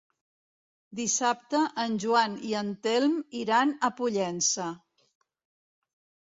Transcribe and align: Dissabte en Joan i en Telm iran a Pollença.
Dissabte 0.99 1.59
en 1.83 1.97
Joan 2.03 2.37
i 2.53 2.55
en 2.61 2.71
Telm 2.87 3.13
iran 3.43 3.75
a 3.89 3.91
Pollença. 4.01 4.67